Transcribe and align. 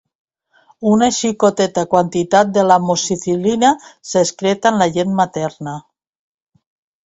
Una 0.91 1.09
xicoteta 1.17 1.83
quantitat 1.91 2.49
de 2.57 2.65
l'amoxicil·lina 2.71 3.71
s'excreta 4.15 4.75
en 4.75 4.83
la 4.83 4.91
llet 4.99 5.15
materna. 5.23 5.79